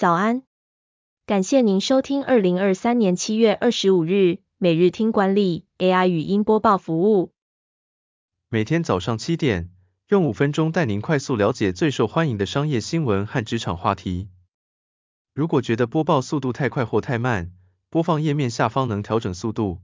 [0.00, 0.44] 早安，
[1.26, 7.34] 感谢您收听二零二三年七月二十五日每日听管理 AI 语音播报服务。
[8.48, 9.70] 每天早上七点，
[10.08, 14.30] 用五分钟带您快速了解最受欢迎的商业新闻和职场话题。
[15.34, 17.52] 如果觉得播报速度太快或太慢，
[17.90, 19.82] 播放页面下方能调整速度。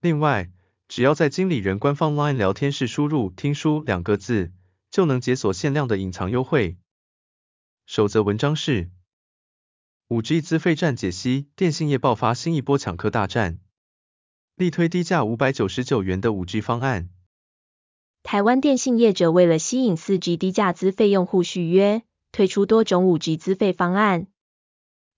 [0.00, 0.50] 另外，
[0.88, 4.50] 只要在经理人官方 LINE 聊天室输入“听书”两个字，
[4.90, 6.76] 就能解锁限量的隐藏优惠。
[7.86, 8.90] 首则文章是
[10.12, 13.60] 5G 资费战解析，电信业爆发新一波抢客大战，
[14.56, 17.08] 力推低价五百九十九元的 5G 方案。
[18.22, 24.26] 台湾电信业者为了吸引 4G 低价资费用户续约，推出多种 5G 资费方案。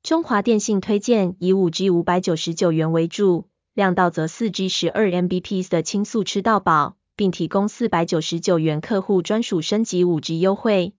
[0.04, 3.48] 中华电信推荐以 5G 五百九十九元为主。
[3.72, 10.94] 量到则 4G 十二 Mbps 的轻速吃到饱，并提供四百九十九元客户专属升级 5G 优惠。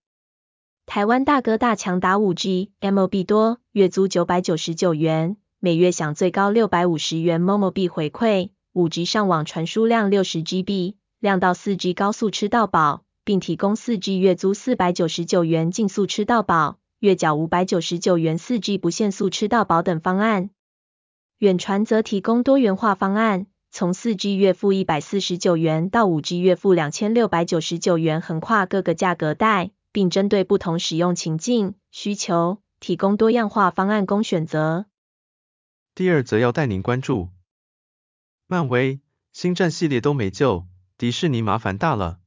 [0.85, 20.52] 台湾大哥大强打 5G MOB 多，月租九百九十九元，每月享最高六百五十元 MOMO 币回馈，5G 上网传输量六十 GB，量到 4G 高速吃到饱，并提供 4G 月租四百九十九元竞速吃到饱，月缴五百九十九元 4G 不限速吃到饱等方案。
[21.39, 34.88] 远传则提供多元化方案，从 4G 月付一百四十九元到 5G 月付两千六百九十九元，横跨各个价格带，并针对不同使用情境需求，提供多样化方案供选择。
[35.95, 37.29] 第二则要带您关注，
[38.45, 38.99] 漫威、
[39.31, 40.66] 星战系列都没救，
[40.97, 42.19] 迪士尼麻烦大了。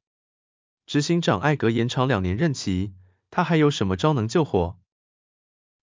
[0.87, 2.95] 执行长艾格延长两年任期，
[3.31, 4.79] 他还有什么招能救火？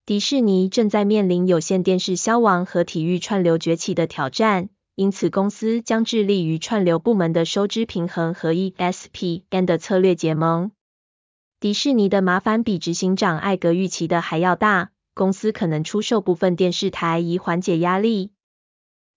[0.08, 10.72] 迪士尼正在面临有线电视消亡和体育串流崛起的挑战，因此公司将致力于串流部门的收支平衡和 ESPN 的策略结盟。
[11.66, 18.30] 迪士尼的麻烦比执行长艾格预期的还要大，公司可能出售部分电视台以缓解压力。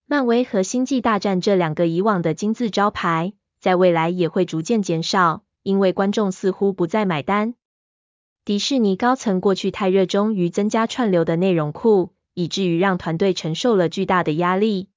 [0.07, 7.55] 漫威和星际大战这两个以往的金字招牌，在未来也会逐渐减少，因为观众似乎不再买单。
[8.47, 14.89] 迪士尼高层过去太热衷于增加串流的内容库，以至于让团队承受了巨大的压力。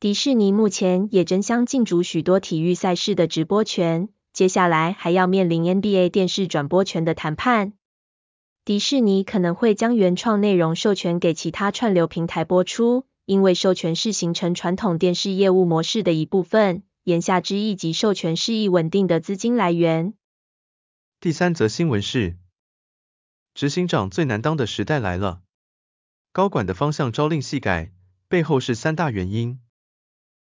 [0.00, 7.72] 迪士尼目前也争相竞逐许多体育赛事的直播权，接下来还要面临 NBA 电视转播权的谈判。
[8.64, 16.82] 迪士尼可能会将原创内容授权给其他串流平台播出，因为授权是形成传统电视业务模式的一部分。
[17.04, 20.12] 言下之意即授权是一稳定的资金来源。
[21.20, 22.36] 第三则新闻是。
[23.54, 25.40] 执行长最难当的时代来了，
[26.32, 27.90] 高管的方向朝令夕改，
[28.28, 29.58] 背后是三大原因。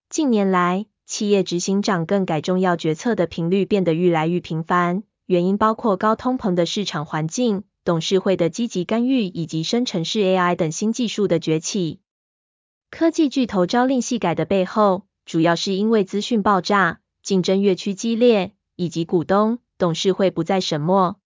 [0.09, 11.99] 近年来，企业执行长更改重要决策的频率变得愈来愈频繁，原因包括高通膨的市场环境、董事会的积极干预以及生成式 AI 等新技术的崛起。
[12.89, 21.17] 科技巨头朝令夕改的背后，主要是因为资讯爆炸、竞争越趋激烈，以及股东、董事会不再沈默。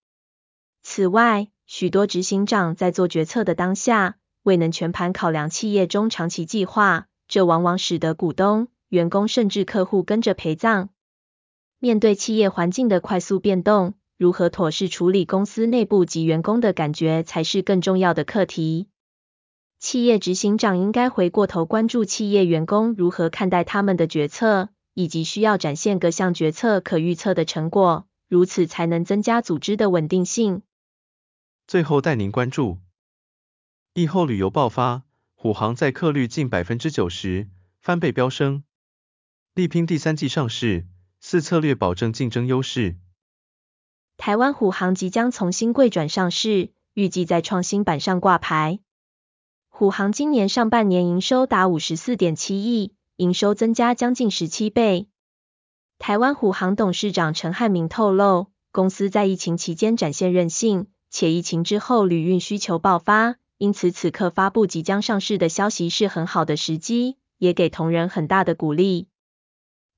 [0.81, 10.89] 此外，许多执行长在做决策的当下，未能全盘考量企业中长期计划，这往往使得股东、员工甚至客户跟着陪葬。
[11.79, 18.89] 面对企业环境的快速变动，如何妥善处理公司内部及员工的感觉，才是更重要的课题。
[19.79, 30.63] 企业执行长应该回过头关注企业员工如何看待他们的决策，以及需要展现各项决策可预测的成果，如此才能增加组织的稳定性。
[31.67, 32.79] 最后带您关注，
[33.93, 35.03] 疫后旅游爆发，
[35.35, 37.47] 虎航载客率近百分之九十，
[37.79, 38.63] 翻倍飙升，
[39.57, 40.85] 力拼第三季上市，
[41.19, 42.95] 四策略保证竞争优势。
[44.15, 48.77] 台湾虎航即将从新贵转上市，预计在创新板上挂牌。
[49.67, 55.07] 虎航今年上半年营收达五十四点七亿，营收增加将近十七倍。
[55.97, 60.85] 台湾虎航董事长陈汉明透露，公司在疫情期间展现韧性。
[61.09, 69.07] 且疫情之后旅运需求爆发，因此此刻发布即将上市的消息是很好的时机，也给同仁很大的鼓励。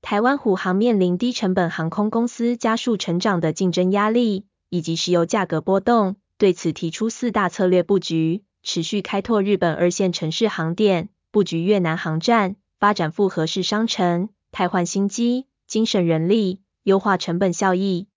[0.02, 18.08] 台湾虎航面临低成本航空公司加速成长的竞争压力，以及石油价格波动，对此提出四大策略布局：持续开拓日本二线城市航点，布局越南航站，发展复合式商城，汰换新机，精省人力，优化成本效益。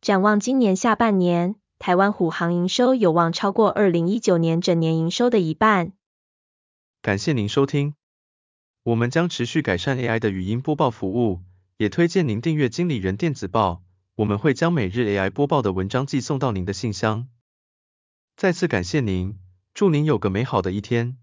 [0.00, 1.56] 展望今年下半年。
[1.78, 5.90] 台湾虎航营收有望超过二零一九年整年营收的一半。
[7.02, 7.96] 感谢您收听，
[8.84, 11.40] 我们将持续改善 AI 的语音播报服务，
[11.76, 13.84] 也推荐您订阅经理人电子报，
[14.16, 17.28] 我们会将每日 AI 播报的文章寄送到您的信箱。
[18.36, 19.38] 再次感谢您，
[19.72, 21.16] 祝您有个美好的一天。